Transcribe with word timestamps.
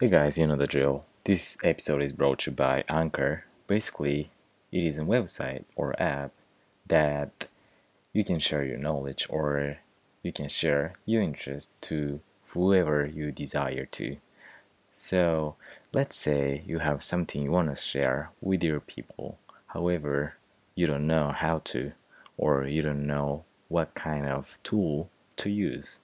Hey 0.00 0.08
guys, 0.08 0.38
you 0.38 0.46
know 0.46 0.56
the 0.56 0.66
drill. 0.66 1.04
This 1.24 1.58
episode 1.62 2.00
is 2.00 2.14
brought 2.14 2.38
to 2.38 2.50
you 2.50 2.56
by 2.56 2.84
Anchor. 2.88 3.44
Basically, 3.66 4.30
it 4.72 4.82
is 4.82 4.96
a 4.96 5.02
website 5.02 5.64
or 5.76 5.94
app 6.00 6.30
that 6.88 7.48
you 8.14 8.24
can 8.24 8.40
share 8.40 8.64
your 8.64 8.78
knowledge 8.78 9.26
or 9.28 9.76
you 10.22 10.32
can 10.32 10.48
share 10.48 10.94
your 11.04 11.20
interest 11.20 11.68
to 11.82 12.20
whoever 12.48 13.04
you 13.04 13.30
desire 13.30 13.84
to. 13.92 14.16
So, 14.94 15.56
let's 15.92 16.16
say 16.16 16.62
you 16.64 16.78
have 16.78 17.02
something 17.02 17.42
you 17.42 17.50
want 17.50 17.68
to 17.68 17.76
share 17.76 18.30
with 18.40 18.64
your 18.64 18.80
people. 18.80 19.38
However, 19.66 20.36
you 20.74 20.86
don't 20.86 21.06
know 21.06 21.28
how 21.28 21.58
to 21.72 21.92
or 22.38 22.64
you 22.64 22.80
don't 22.80 23.06
know 23.06 23.44
what 23.68 23.92
kind 23.92 24.26
of 24.26 24.56
tool 24.62 25.10
to 25.36 25.50
use. 25.50 25.98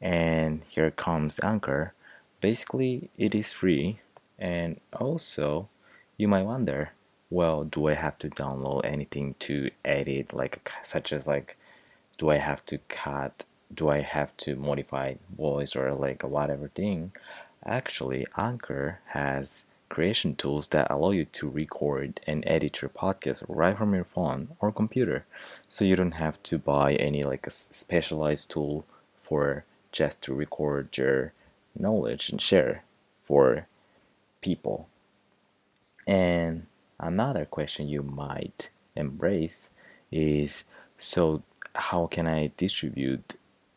And 0.00 0.64
here 0.70 0.90
comes 0.90 1.38
Anchor 1.38 1.94
basically 2.42 3.08
it 3.16 3.34
is 3.34 3.52
free. 3.52 4.00
And 4.38 4.80
also 4.92 5.68
you 6.18 6.28
might 6.28 6.44
wonder 6.44 6.90
well 7.30 7.64
do 7.64 7.88
i 7.88 7.94
have 7.94 8.18
to 8.18 8.28
download 8.28 8.84
anything 8.84 9.34
to 9.46 9.70
edit? 9.84 10.34
Like 10.34 10.70
such 10.84 11.12
as 11.12 11.26
like 11.26 11.56
do 12.18 12.28
i 12.28 12.36
have 12.36 12.66
to 12.66 12.78
cut? 12.88 13.44
Do 13.74 13.88
i 13.88 14.00
have 14.00 14.36
to 14.38 14.56
modify 14.56 15.14
voice 15.34 15.74
or 15.74 15.92
like 15.92 16.22
whatever 16.22 16.68
thing? 16.68 17.12
Actually 17.64 18.26
anchor 18.36 18.98
has 19.06 19.64
creation 19.88 20.34
tools 20.34 20.68
that 20.68 20.90
allow 20.90 21.10
you 21.10 21.24
to 21.26 21.48
record 21.48 22.18
and 22.26 22.42
edit 22.46 22.82
your 22.82 22.88
podcast 22.88 23.44
right 23.48 23.76
from 23.76 23.94
your 23.94 24.04
phone 24.04 24.48
or 24.58 24.72
computer. 24.72 25.24
So 25.68 25.84
you 25.84 25.96
don't 25.96 26.12
have 26.26 26.42
to 26.44 26.58
buy 26.58 26.94
any 26.94 27.22
like 27.22 27.46
a 27.46 27.50
specialized 27.50 28.50
tool 28.50 28.84
for 29.22 29.64
just 29.92 30.22
to 30.22 30.34
record 30.34 30.96
your 30.96 31.32
knowledge 31.78 32.30
and 32.30 32.40
share 32.40 32.82
for 33.24 33.66
people. 34.40 34.88
And 36.06 36.66
another 36.98 37.44
question 37.44 37.88
you 37.88 38.02
might 38.02 38.68
embrace 38.96 39.68
is 40.10 40.64
so 40.98 41.42
how 41.74 42.06
can 42.06 42.26
I 42.26 42.50
distribute 42.56 43.34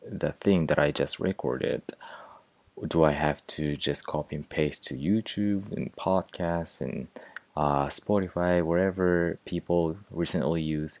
the 0.08 0.32
thing 0.32 0.66
that 0.66 0.78
I 0.78 0.90
just 0.90 1.18
recorded? 1.18 1.82
Do 2.86 3.04
I 3.04 3.12
have 3.12 3.46
to 3.48 3.76
just 3.76 4.06
copy 4.06 4.36
and 4.36 4.48
paste 4.48 4.84
to 4.86 4.94
YouTube 4.94 5.72
and 5.72 5.94
podcasts 5.96 6.80
and 6.80 7.08
uh, 7.56 7.86
Spotify, 7.86 8.62
wherever 8.62 9.38
people 9.46 9.96
recently 10.10 10.60
use? 10.60 10.98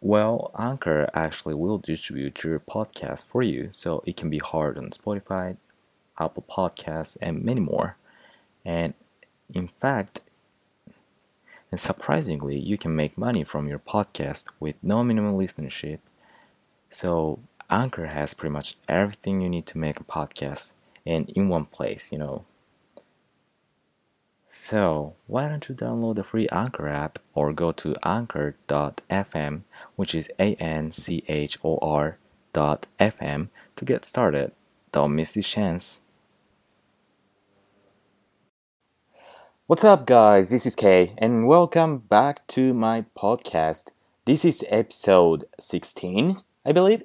Well, 0.00 0.50
Anchor 0.58 1.10
actually 1.12 1.54
will 1.54 1.78
distribute 1.78 2.42
your 2.42 2.60
podcast 2.60 3.24
for 3.24 3.42
you, 3.42 3.68
so 3.72 4.02
it 4.06 4.16
can 4.16 4.30
be 4.30 4.38
hard 4.38 4.78
on 4.78 4.90
Spotify, 4.90 5.56
Apple 6.20 6.44
Podcasts, 6.48 7.16
and 7.20 7.42
many 7.42 7.60
more. 7.60 7.96
And 8.64 8.94
in 9.54 9.68
fact, 9.68 10.20
and 11.70 11.80
surprisingly, 11.80 12.58
you 12.58 12.76
can 12.76 12.94
make 12.96 13.16
money 13.16 13.44
from 13.44 13.68
your 13.68 13.78
podcast 13.78 14.44
with 14.58 14.82
no 14.82 15.04
minimum 15.04 15.36
listenership. 15.36 16.00
So, 16.90 17.38
Anchor 17.70 18.06
has 18.06 18.34
pretty 18.34 18.52
much 18.52 18.74
everything 18.88 19.40
you 19.40 19.48
need 19.48 19.66
to 19.66 19.78
make 19.78 20.00
a 20.00 20.04
podcast 20.04 20.72
and 21.06 21.28
in 21.30 21.48
one 21.48 21.66
place, 21.66 22.10
you 22.10 22.18
know. 22.18 22.44
So, 24.48 25.14
why 25.28 25.48
don't 25.48 25.68
you 25.68 25.76
download 25.76 26.16
the 26.16 26.24
free 26.24 26.48
Anchor 26.50 26.88
app 26.88 27.20
or 27.34 27.52
go 27.52 27.70
to 27.70 27.94
anchor.fm, 28.02 29.60
which 29.94 30.12
is 30.12 30.28
A 30.40 30.56
N 30.56 30.90
C 30.90 31.22
H 31.28 31.56
O 31.62 31.78
R 31.78 32.18
dot 32.52 32.86
FM, 32.98 33.48
to 33.76 33.84
get 33.84 34.04
started? 34.04 34.50
Don't 34.90 35.14
miss 35.14 35.32
this 35.32 35.48
chance. 35.48 36.00
What's 39.70 39.84
up, 39.84 40.04
guys? 40.04 40.50
This 40.50 40.66
is 40.66 40.74
Kei, 40.74 41.14
and 41.16 41.46
welcome 41.46 41.98
back 41.98 42.44
to 42.48 42.74
my 42.74 43.04
podcast. 43.16 43.92
This 44.24 44.44
is 44.44 44.64
episode 44.68 45.44
16, 45.60 46.38
I 46.66 46.72
believe. 46.72 47.04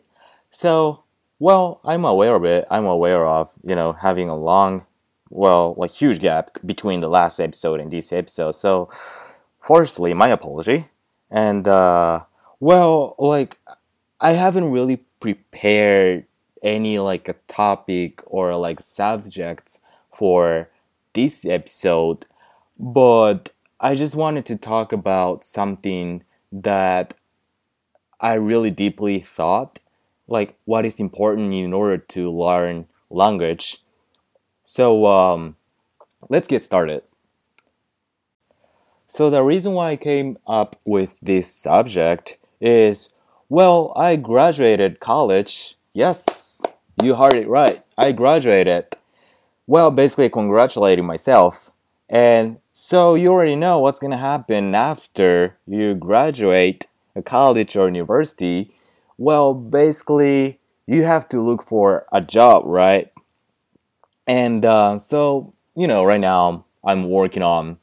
So, 0.49 1.03
well, 1.37 1.79
I'm 1.83 2.03
aware 2.03 2.33
of 2.33 2.43
it. 2.43 2.65
I'm 2.71 2.87
aware 2.87 3.27
of, 3.27 3.53
you 3.63 3.75
know, 3.75 3.93
having 3.93 4.29
a 4.29 4.35
long, 4.35 4.83
well, 5.29 5.75
like 5.77 5.91
huge 5.91 6.19
gap 6.19 6.57
between 6.65 7.01
the 7.01 7.07
last 7.07 7.39
episode 7.39 7.79
and 7.79 7.91
this 7.91 8.11
episode. 8.11 8.53
So, 8.53 8.89
firstly, 9.61 10.15
my 10.15 10.29
apology. 10.29 10.87
And, 11.29 11.67
uh, 11.67 12.21
well, 12.59 13.13
like, 13.19 13.59
I 14.19 14.31
haven't 14.31 14.71
really 14.71 15.03
prepared 15.19 16.25
any, 16.63 16.97
like, 16.97 17.29
a 17.29 17.35
topic 17.47 18.23
or, 18.25 18.55
like, 18.55 18.79
subjects 18.79 19.81
for 20.11 20.71
this 21.13 21.45
episode 21.45 22.25
but 22.77 23.51
I 23.79 23.95
just 23.95 24.15
wanted 24.15 24.45
to 24.47 24.55
talk 24.55 24.91
about 24.91 25.43
something 25.43 26.23
that 26.51 27.13
I 28.19 28.33
really 28.33 28.71
deeply 28.71 29.19
thought, 29.19 29.79
like 30.27 30.55
what 30.65 30.85
is 30.85 30.99
important 30.99 31.53
in 31.53 31.73
order 31.73 31.97
to 31.97 32.31
learn 32.31 32.87
language. 33.09 33.83
So 34.63 35.05
um, 35.05 35.55
let's 36.29 36.47
get 36.47 36.63
started. 36.63 37.03
So 39.07 39.29
the 39.29 39.43
reason 39.43 39.73
why 39.73 39.91
I 39.91 39.95
came 39.95 40.37
up 40.47 40.75
with 40.85 41.15
this 41.21 41.53
subject 41.53 42.37
is, 42.59 43.09
well, 43.49 43.93
I 43.95 44.15
graduated 44.15 44.99
college. 44.99 45.77
Yes, 45.93 46.61
you 47.01 47.15
heard 47.15 47.35
it 47.35 47.47
right. 47.47 47.81
I 47.97 48.11
graduated. 48.11 48.85
Well, 49.67 49.91
basically 49.91 50.29
congratulating 50.29 51.05
myself. 51.05 51.71
And 52.09 52.57
so 52.77 53.15
you 53.15 53.29
already 53.29 53.55
know 53.55 53.79
what's 53.79 54.01
going 54.01 54.11
to 54.11 54.17
happen 54.17 54.75
after 54.75 55.55
you 55.65 55.93
graduate 55.95 56.87
a 57.15 57.21
college 57.21 57.77
or 57.77 57.85
university. 57.85 58.69
Well, 59.17 59.53
basically, 59.53 60.59
you 60.85 61.03
have 61.03 61.29
to 61.29 61.39
look 61.41 61.63
for 61.63 62.05
a 62.11 62.19
job, 62.19 62.63
right? 62.65 63.13
And 64.27 64.65
uh, 64.65 64.97
so, 64.97 65.53
you 65.73 65.87
know, 65.87 66.03
right 66.03 66.19
now 66.19 66.65
I'm 66.83 67.09
working 67.09 67.41
on 67.41 67.77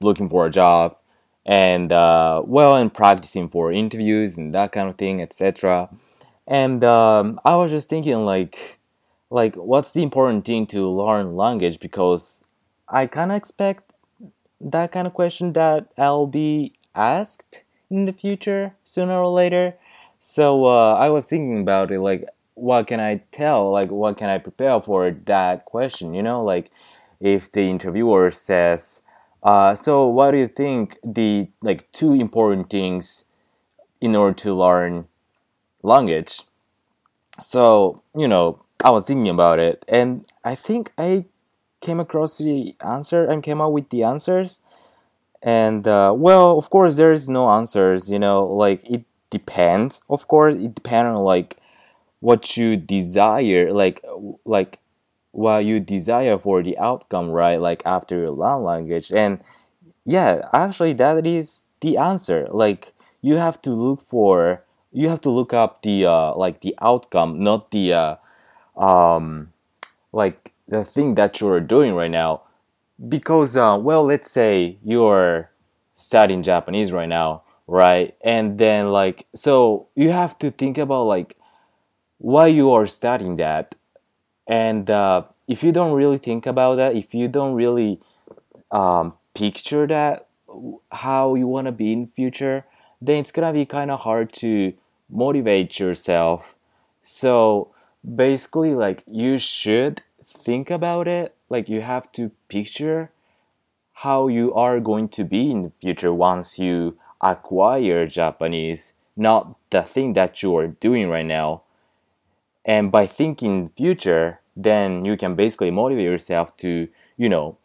looking 0.00 0.30
for 0.30 0.46
a 0.46 0.50
job 0.50 0.96
and, 1.44 1.92
uh, 1.92 2.42
well, 2.46 2.76
and 2.76 2.92
practicing 2.94 3.46
for 3.46 3.70
interviews 3.70 4.38
and 4.38 4.54
that 4.54 4.72
kind 4.72 4.88
of 4.88 4.96
thing, 4.96 5.20
etc. 5.20 5.90
And 6.46 6.82
um, 6.82 7.38
I 7.44 7.56
was 7.56 7.70
just 7.70 7.90
thinking, 7.90 8.24
like, 8.24 8.78
like, 9.28 9.54
what's 9.56 9.90
the 9.90 10.02
important 10.02 10.46
thing 10.46 10.66
to 10.68 10.88
learn 10.88 11.36
language? 11.36 11.78
Because 11.78 12.40
I 12.88 13.06
kind 13.06 13.32
of 13.32 13.36
expect 13.36 13.89
that 14.60 14.92
kind 14.92 15.06
of 15.06 15.14
question 15.14 15.52
that 15.54 15.88
I'll 15.96 16.26
be 16.26 16.72
asked 16.94 17.64
in 17.90 18.06
the 18.06 18.12
future 18.12 18.74
sooner 18.84 19.14
or 19.14 19.30
later. 19.30 19.74
So 20.20 20.66
uh, 20.66 20.94
I 20.94 21.08
was 21.08 21.26
thinking 21.26 21.60
about 21.60 21.90
it, 21.90 22.00
like, 22.00 22.28
what 22.54 22.86
can 22.86 23.00
I 23.00 23.22
tell? 23.32 23.70
Like, 23.70 23.90
what 23.90 24.18
can 24.18 24.28
I 24.28 24.38
prepare 24.38 24.80
for 24.80 25.10
that 25.10 25.64
question? 25.64 26.12
You 26.12 26.22
know, 26.22 26.44
like, 26.44 26.70
if 27.20 27.50
the 27.50 27.62
interviewer 27.62 28.30
says, 28.30 29.00
uh, 29.42 29.74
"So, 29.74 30.06
what 30.06 30.32
do 30.32 30.38
you 30.38 30.48
think 30.48 30.98
the 31.02 31.48
like 31.62 31.90
two 31.92 32.12
important 32.14 32.70
things 32.70 33.24
in 34.00 34.16
order 34.16 34.34
to 34.44 34.54
learn 34.54 35.06
language?" 35.82 36.42
So, 37.40 38.02
you 38.16 38.28
know, 38.28 38.62
I 38.84 38.90
was 38.90 39.04
thinking 39.04 39.28
about 39.28 39.58
it, 39.58 39.84
and 39.88 40.26
I 40.44 40.54
think 40.54 40.92
I 40.98 41.26
came 41.80 42.00
across 42.00 42.38
the 42.38 42.74
answer 42.84 43.24
and 43.24 43.42
came 43.42 43.60
up 43.60 43.72
with 43.72 43.88
the 43.90 44.02
answers. 44.02 44.60
And 45.42 45.86
uh, 45.86 46.12
well 46.16 46.58
of 46.58 46.70
course 46.70 46.96
there 46.96 47.12
is 47.12 47.28
no 47.28 47.50
answers 47.50 48.10
you 48.10 48.18
know 48.18 48.44
like 48.44 48.88
it 48.88 49.04
depends. 49.30 50.02
Of 50.10 50.28
course 50.28 50.56
it 50.56 50.74
depends 50.74 51.18
on 51.18 51.24
like 51.24 51.56
what 52.20 52.56
you 52.56 52.76
desire 52.76 53.72
like 53.72 54.04
like 54.44 54.78
what 55.32 55.60
you 55.64 55.80
desire 55.80 56.38
for 56.38 56.62
the 56.62 56.78
outcome 56.78 57.30
right? 57.30 57.56
Like 57.60 57.82
after 57.86 58.20
you 58.22 58.30
learn 58.30 58.64
language. 58.64 59.10
And 59.14 59.40
yeah 60.04 60.48
actually 60.52 60.92
that 60.94 61.26
is 61.26 61.64
the 61.80 61.96
answer. 61.96 62.48
Like 62.50 62.92
you 63.22 63.36
have 63.36 63.62
to 63.62 63.70
look 63.70 64.00
for 64.00 64.64
you 64.92 65.08
have 65.08 65.20
to 65.22 65.30
look 65.30 65.52
up 65.54 65.82
the 65.82 66.04
uh, 66.06 66.34
like 66.34 66.60
the 66.60 66.74
outcome 66.82 67.40
not 67.40 67.70
the 67.70 67.92
uh, 67.94 68.16
um 68.76 69.52
like 70.12 70.49
the 70.70 70.84
thing 70.84 71.14
that 71.16 71.40
you're 71.40 71.60
doing 71.60 71.94
right 71.94 72.10
now. 72.10 72.42
Because 73.08 73.56
uh, 73.56 73.76
well 73.80 74.04
let's 74.04 74.30
say 74.30 74.78
you're 74.82 75.50
studying 75.94 76.42
japanese 76.42 76.92
right 76.92 77.08
now 77.08 77.42
right? 77.70 78.16
And 78.22 78.58
then 78.58 78.90
like 78.90 79.26
so 79.32 79.86
you 79.94 80.10
have 80.10 80.36
to 80.40 80.50
think 80.50 80.76
about 80.76 81.04
like 81.04 81.36
why 82.18 82.48
you 82.48 82.72
are 82.72 82.86
studying 82.88 83.36
that. 83.36 83.76
And 84.48 84.90
uh, 84.90 85.22
if 85.46 85.62
you 85.62 85.70
don't 85.70 85.92
really 85.92 86.18
think 86.18 86.46
about 86.46 86.76
that 86.76 86.96
if 86.96 87.14
you 87.14 87.28
don't 87.28 87.54
really 87.54 88.00
um, 88.72 89.14
picture 89.34 89.86
that 89.86 90.26
how 90.90 91.36
you 91.36 91.46
want 91.46 91.66
to 91.66 91.72
be 91.72 91.92
in 91.92 92.08
future 92.08 92.64
then 93.00 93.18
it's 93.18 93.30
gonna 93.30 93.52
be 93.52 93.64
kind 93.64 93.90
of 93.90 94.00
hard 94.00 94.32
to 94.32 94.74
motivate 95.08 95.78
yourself. 95.78 96.56
So 97.02 97.72
basically 98.04 98.74
like 98.74 99.04
you 99.06 99.38
should 99.38 100.02
think 100.44 100.70
about 100.70 101.06
it 101.08 101.34
like 101.48 101.68
you 101.68 101.80
have 101.82 102.10
to 102.12 102.30
picture 102.48 103.10
how 103.92 104.28
you 104.28 104.54
are 104.54 104.80
going 104.80 105.08
to 105.08 105.24
be 105.24 105.50
in 105.50 105.62
the 105.62 105.70
future 105.70 106.12
once 106.12 106.58
you 106.58 106.96
acquire 107.20 108.06
Japanese, 108.06 108.94
not 109.16 109.56
the 109.70 109.82
thing 109.82 110.14
that 110.14 110.42
you 110.42 110.56
are 110.56 110.68
doing 110.68 111.08
right 111.08 111.26
now. 111.26 111.62
And 112.64 112.90
by 112.90 113.06
thinking 113.06 113.68
future, 113.76 114.40
then 114.56 115.04
you 115.04 115.16
can 115.16 115.34
basically 115.34 115.70
motivate 115.70 116.04
yourself 116.04 116.56
to, 116.58 116.88
you 117.16 117.28
know, 117.28 117.58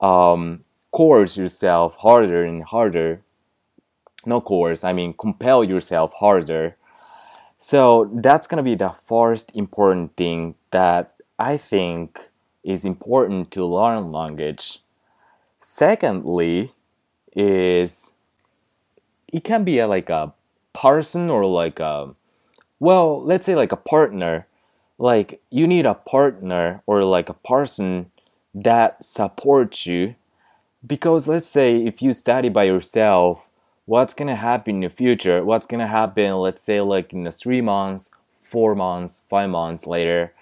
um, 0.00 0.64
course 0.90 1.36
yourself 1.36 1.96
harder 1.96 2.44
and 2.44 2.64
harder. 2.64 3.22
No 4.26 4.40
course, 4.40 4.84
I 4.84 4.92
mean 4.92 5.14
compel 5.14 5.64
yourself 5.64 6.12
harder. 6.14 6.76
So 7.58 8.10
that's 8.12 8.46
gonna 8.46 8.62
be 8.62 8.74
the 8.74 8.94
first 9.06 9.52
important 9.54 10.16
thing 10.16 10.54
that 10.70 11.14
I 11.38 11.56
think 11.56 12.28
is 12.62 12.84
important 12.84 13.50
to 13.52 13.64
learn 13.64 14.12
language. 14.12 14.80
Secondly, 15.60 16.72
is 17.34 18.12
it 19.32 19.44
can 19.44 19.64
be 19.64 19.78
a, 19.78 19.88
like 19.88 20.10
a 20.10 20.32
person 20.72 21.30
or 21.30 21.46
like 21.46 21.80
a 21.80 22.14
well, 22.78 23.22
let's 23.22 23.46
say 23.46 23.54
like 23.54 23.72
a 23.72 23.76
partner. 23.76 24.46
Like 24.98 25.40
you 25.50 25.66
need 25.66 25.86
a 25.86 25.94
partner 25.94 26.82
or 26.86 27.04
like 27.04 27.28
a 27.28 27.34
person 27.34 28.10
that 28.54 29.02
supports 29.02 29.86
you 29.86 30.14
because 30.86 31.26
let's 31.26 31.48
say 31.48 31.76
if 31.76 32.02
you 32.02 32.12
study 32.12 32.48
by 32.48 32.64
yourself 32.64 33.48
what's 33.86 34.14
gonna 34.14 34.36
happen 34.36 34.76
in 34.76 34.80
the 34.82 34.90
future 34.90 35.42
what's 35.44 35.66
gonna 35.66 35.86
happen 35.86 36.32
let's 36.34 36.62
say 36.62 36.80
like 36.80 37.12
in 37.12 37.24
the 37.24 37.32
three 37.32 37.60
months 37.60 38.10
four 38.42 38.74
months 38.74 39.22
five 39.30 39.48
months 39.48 39.86
later 39.86 40.32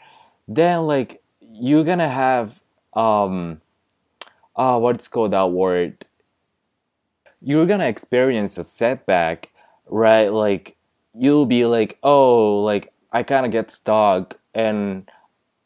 then 0.56 0.86
like 0.86 1.22
you're 1.40 1.84
gonna 1.84 2.08
have 2.08 2.60
um 2.94 3.60
uh 4.56 4.78
what's 4.78 5.08
called 5.08 5.32
that 5.32 5.50
word 5.50 6.04
you're 7.40 7.66
gonna 7.66 7.86
experience 7.86 8.58
a 8.58 8.64
setback 8.64 9.50
right? 9.90 10.32
Like 10.32 10.76
you'll 11.12 11.46
be 11.46 11.64
like 11.64 11.98
oh 12.02 12.62
like 12.62 12.92
i 13.12 13.24
kind 13.24 13.44
of 13.44 13.50
get 13.50 13.72
stuck 13.72 14.38
and 14.54 15.10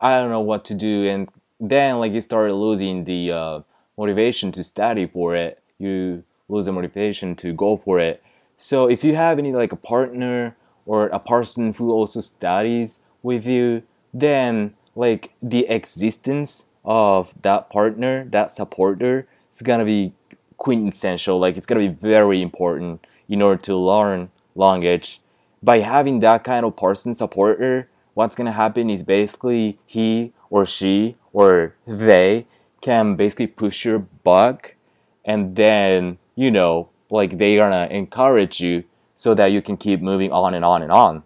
i 0.00 0.18
don't 0.18 0.30
know 0.30 0.40
what 0.40 0.64
to 0.66 0.74
do. 0.74 1.06
And 1.06 1.28
then 1.60 1.98
like 1.98 2.12
you 2.12 2.20
start 2.20 2.50
losing 2.52 3.04
the 3.04 3.30
uh, 3.30 3.60
motivation 3.96 4.50
to 4.52 4.64
study 4.64 5.06
for 5.06 5.36
it. 5.36 5.62
You 5.78 6.24
lose 6.48 6.64
the 6.64 6.72
motivation 6.72 7.36
to 7.36 7.52
go 7.52 7.76
for 7.76 7.98
it. 8.00 8.22
So 8.56 8.88
if 8.88 9.04
you 9.04 9.14
have 9.16 9.38
any 9.38 9.52
like 9.52 9.72
a 9.72 9.76
partner 9.76 10.56
or 10.86 11.06
a 11.08 11.18
person 11.18 11.74
who 11.74 11.92
also 11.92 12.20
studies 12.20 13.00
with 13.22 13.46
you 13.46 13.82
then 14.14 14.74
like 14.94 15.32
the 15.42 15.66
existence 15.68 16.66
of 16.84 17.34
that 17.42 17.68
partner 17.68 18.24
that 18.30 18.52
supporter 18.52 19.26
is 19.52 19.60
gonna 19.60 19.84
be 19.84 20.12
quintessential. 20.56 21.38
Like 21.38 21.56
it's 21.56 21.66
gonna 21.66 21.80
be 21.80 21.88
very 21.88 22.40
important 22.40 23.06
in 23.28 23.42
order 23.42 23.60
to 23.62 23.76
learn 23.76 24.30
language. 24.54 25.20
By 25.62 25.80
having 25.80 26.20
that 26.20 26.44
kind 26.44 26.64
of 26.64 26.76
person 26.76 27.14
supporter 27.14 27.88
what's 28.14 28.36
gonna 28.36 28.52
happen 28.52 28.88
is 28.88 29.02
basically 29.02 29.78
he 29.86 30.32
or 30.48 30.64
she 30.64 31.16
or 31.32 31.74
they 31.86 32.46
can 32.80 33.16
basically 33.16 33.48
push 33.48 33.84
your 33.84 33.98
back 33.98 34.76
and 35.24 35.56
then 35.56 36.18
you 36.36 36.50
know 36.50 36.88
like 37.10 37.38
they 37.38 37.58
are 37.58 37.70
gonna 37.70 37.92
encourage 37.92 38.60
you 38.60 38.84
so 39.14 39.34
that 39.34 39.46
you 39.46 39.60
can 39.60 39.76
keep 39.76 40.00
moving 40.00 40.30
on 40.32 40.54
and 40.54 40.64
on 40.64 40.82
and 40.82 40.92
on 40.92 41.22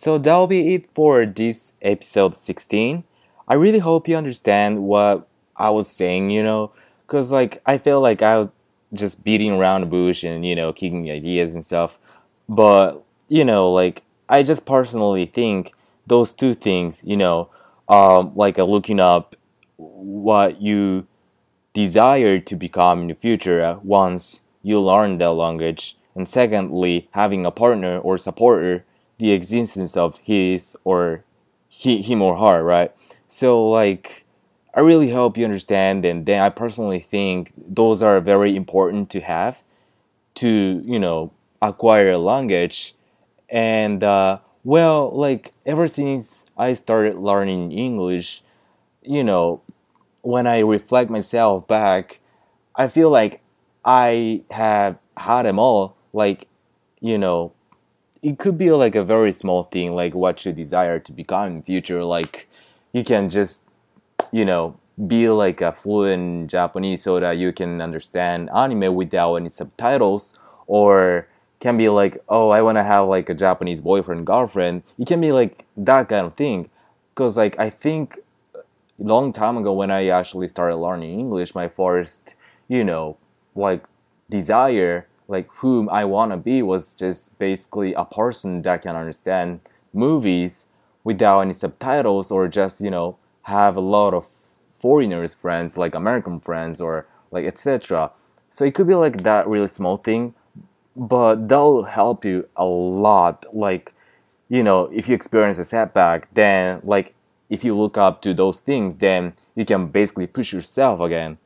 so 0.00 0.16
that'll 0.18 0.46
be 0.46 0.74
it 0.74 0.88
for 0.94 1.26
this 1.26 1.74
episode 1.82 2.34
16 2.34 3.04
i 3.48 3.54
really 3.54 3.80
hope 3.80 4.08
you 4.08 4.16
understand 4.16 4.82
what 4.82 5.28
i 5.56 5.68
was 5.68 5.88
saying 5.88 6.30
you 6.30 6.42
know 6.42 6.70
because 7.06 7.30
like 7.30 7.60
i 7.66 7.76
feel 7.76 8.00
like 8.00 8.22
i 8.22 8.38
was 8.38 8.48
just 8.92 9.22
beating 9.24 9.52
around 9.52 9.82
the 9.82 9.86
bush 9.86 10.24
and 10.24 10.44
you 10.44 10.54
know 10.54 10.72
kicking 10.72 11.10
ideas 11.10 11.54
and 11.54 11.64
stuff. 11.64 11.98
But 12.48 13.02
you 13.28 13.44
know 13.44 13.70
like 13.72 14.02
i 14.28 14.42
just 14.42 14.66
personally 14.66 15.26
think 15.26 15.72
those 16.06 16.34
two 16.34 16.54
things 16.54 17.02
you 17.04 17.16
know 17.16 17.48
um, 17.88 18.32
like 18.34 18.58
uh, 18.58 18.64
looking 18.64 19.00
up 19.00 19.36
what 19.76 20.60
you 20.60 21.06
desire 21.72 22.38
to 22.38 22.56
become 22.56 23.02
in 23.02 23.08
the 23.08 23.14
future 23.14 23.62
uh, 23.64 23.78
once 23.82 24.40
you 24.62 24.80
learn 24.80 25.18
the 25.18 25.32
language. 25.32 25.96
And 26.14 26.28
secondly 26.28 27.08
having 27.12 27.46
a 27.46 27.50
partner 27.52 27.98
or 27.98 28.18
supporter 28.18 28.84
the 29.20 29.32
existence 29.32 29.96
of 29.96 30.18
his 30.18 30.76
or 30.84 31.24
he, 31.68 32.02
him 32.02 32.22
or 32.22 32.36
her 32.38 32.64
right 32.64 32.92
so 33.28 33.68
like 33.68 34.24
i 34.74 34.80
really 34.80 35.10
hope 35.12 35.36
you 35.38 35.44
understand 35.44 36.04
and 36.04 36.26
then 36.26 36.40
i 36.40 36.48
personally 36.48 37.00
think 37.00 37.52
those 37.56 38.02
are 38.02 38.20
very 38.20 38.56
important 38.56 39.10
to 39.10 39.20
have 39.20 39.62
to 40.34 40.82
you 40.84 40.98
know 40.98 41.32
acquire 41.62 42.12
a 42.12 42.18
language 42.18 42.94
and 43.50 44.02
uh, 44.04 44.38
well, 44.64 45.10
like 45.16 45.52
ever 45.66 45.88
since 45.88 46.44
I 46.56 46.74
started 46.74 47.14
learning 47.14 47.72
English, 47.72 48.42
you 49.02 49.24
know, 49.24 49.62
when 50.22 50.46
I 50.46 50.60
reflect 50.60 51.10
myself 51.10 51.66
back, 51.66 52.20
I 52.76 52.88
feel 52.88 53.10
like 53.10 53.40
I 53.84 54.42
have 54.50 54.98
had 55.16 55.44
them 55.44 55.58
all. 55.58 55.96
Like, 56.12 56.46
you 57.00 57.18
know, 57.18 57.52
it 58.22 58.38
could 58.38 58.58
be 58.58 58.70
like 58.70 58.94
a 58.94 59.04
very 59.04 59.32
small 59.32 59.64
thing, 59.64 59.94
like 59.94 60.14
what 60.14 60.44
you 60.44 60.52
desire 60.52 60.98
to 60.98 61.12
become 61.12 61.46
in 61.46 61.56
the 61.58 61.62
future. 61.62 62.04
Like, 62.04 62.48
you 62.92 63.04
can 63.04 63.30
just, 63.30 63.66
you 64.30 64.44
know, 64.44 64.76
be 65.06 65.28
like 65.28 65.60
a 65.60 65.72
fluent 65.72 66.50
Japanese 66.50 67.02
so 67.02 67.18
that 67.20 67.38
you 67.38 67.52
can 67.52 67.80
understand 67.80 68.50
anime 68.54 68.94
without 68.94 69.36
any 69.36 69.48
subtitles, 69.48 70.38
or 70.66 71.28
can 71.60 71.76
be 71.76 71.88
like, 71.88 72.22
oh, 72.28 72.50
I 72.50 72.62
want 72.62 72.76
to 72.76 72.82
have 72.82 73.08
like 73.08 73.28
a 73.28 73.34
Japanese 73.34 73.80
boyfriend, 73.80 74.26
girlfriend. 74.26 74.82
It 74.98 75.06
can 75.06 75.20
be 75.20 75.30
like 75.30 75.64
that 75.76 76.08
kind 76.08 76.26
of 76.26 76.34
thing. 76.34 76.70
Because 77.10 77.36
like 77.36 77.58
I 77.58 77.70
think 77.70 78.18
a 78.54 78.62
long 78.98 79.32
time 79.32 79.56
ago 79.56 79.72
when 79.72 79.90
I 79.90 80.08
actually 80.08 80.48
started 80.48 80.76
learning 80.76 81.18
English, 81.18 81.54
my 81.54 81.68
first, 81.68 82.34
you 82.68 82.84
know, 82.84 83.16
like 83.54 83.84
desire, 84.30 85.06
like 85.30 85.48
whom 85.58 85.88
I 85.88 86.04
want 86.04 86.32
to 86.32 86.36
be 86.36 86.60
was 86.60 86.92
just 86.92 87.38
basically 87.38 87.94
a 87.94 88.04
person 88.04 88.62
that 88.62 88.82
can 88.82 88.96
understand 88.96 89.60
movies 89.92 90.66
without 91.04 91.40
any 91.40 91.52
subtitles 91.52 92.30
or 92.32 92.48
just, 92.48 92.80
you 92.80 92.90
know, 92.90 93.16
have 93.42 93.76
a 93.76 93.80
lot 93.80 94.12
of 94.12 94.26
foreigners 94.80 95.34
friends 95.34 95.76
like 95.76 95.94
American 95.94 96.40
friends 96.40 96.80
or 96.80 97.06
like 97.30 97.44
etc. 97.44 98.10
So 98.50 98.64
it 98.64 98.74
could 98.74 98.88
be 98.88 98.94
like 98.94 99.22
that 99.22 99.46
really 99.46 99.68
small 99.68 99.96
thing 99.96 100.34
but 100.96 101.48
that'll 101.48 101.84
help 101.84 102.24
you 102.24 102.48
a 102.56 102.64
lot. 102.64 103.46
Like 103.54 103.94
you 104.48 104.62
know 104.62 104.90
if 104.92 105.08
you 105.08 105.14
experience 105.14 105.58
a 105.58 105.64
setback 105.64 106.28
then 106.34 106.80
like 106.82 107.14
if 107.48 107.62
you 107.62 107.76
look 107.76 107.96
up 107.96 108.22
to 108.22 108.34
those 108.34 108.60
things 108.60 108.96
then 108.96 109.34
you 109.54 109.64
can 109.64 109.86
basically 109.86 110.26
push 110.26 110.52
yourself 110.52 111.00
again. 111.00 111.38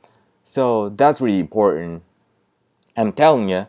So 0.44 0.88
that's 0.90 1.20
really 1.20 1.40
important. 1.40 2.02
I'm 2.96 3.12
telling 3.12 3.48
you 3.48 3.66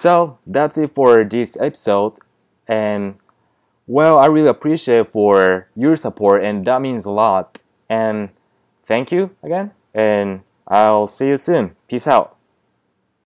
so 0.00 0.38
that's 0.46 0.76
it 0.78 0.94
for 0.94 1.24
this 1.24 1.56
episode 1.60 2.14
and 2.66 3.16
well 3.86 4.18
i 4.18 4.26
really 4.26 4.48
appreciate 4.48 5.10
for 5.10 5.68
your 5.76 5.96
support 5.96 6.42
and 6.42 6.66
that 6.66 6.80
means 6.80 7.04
a 7.04 7.10
lot 7.10 7.58
and 7.88 8.30
thank 8.84 9.12
you 9.12 9.30
again 9.42 9.70
and 9.94 10.42
i'll 10.66 11.06
see 11.06 11.28
you 11.28 11.36
soon. 11.36 11.76
Peace 11.88 12.06
out 12.06 12.33